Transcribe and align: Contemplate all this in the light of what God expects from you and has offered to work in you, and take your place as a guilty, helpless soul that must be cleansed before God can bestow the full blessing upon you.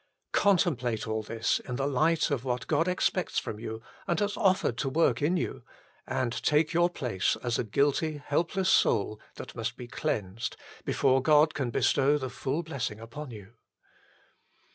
Contemplate 0.33 1.07
all 1.07 1.21
this 1.21 1.59
in 1.59 1.75
the 1.75 1.85
light 1.85 2.31
of 2.31 2.43
what 2.43 2.65
God 2.65 2.87
expects 2.87 3.37
from 3.37 3.59
you 3.59 3.83
and 4.07 4.19
has 4.19 4.35
offered 4.35 4.75
to 4.79 4.89
work 4.89 5.21
in 5.21 5.37
you, 5.37 5.61
and 6.07 6.41
take 6.41 6.73
your 6.73 6.89
place 6.89 7.37
as 7.43 7.59
a 7.59 7.63
guilty, 7.63 8.17
helpless 8.17 8.67
soul 8.67 9.19
that 9.35 9.53
must 9.53 9.77
be 9.77 9.85
cleansed 9.87 10.57
before 10.85 11.21
God 11.21 11.53
can 11.53 11.69
bestow 11.69 12.17
the 12.17 12.31
full 12.31 12.63
blessing 12.63 12.99
upon 12.99 13.29
you. 13.29 13.53